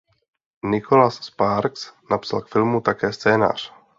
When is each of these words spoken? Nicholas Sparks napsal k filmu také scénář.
Nicholas 0.71 1.15
Sparks 1.27 1.83
napsal 2.11 2.41
k 2.41 2.47
filmu 2.49 2.81
také 2.81 3.13
scénář. 3.13 3.73